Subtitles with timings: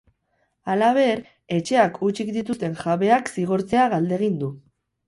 [0.73, 1.21] Halaber,
[1.57, 4.53] etxeak hutsik dituzten jabeak zigortzea galdegin du.